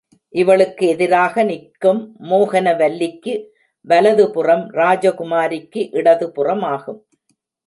[0.33, 1.99] இவளுக்கு எதிராக நிற்கும்
[2.21, 3.33] மோகனவல்லிக்கு
[3.87, 6.99] வலது புறம், ராஜகுமாரிக்கு இடதுபுறமாகும்.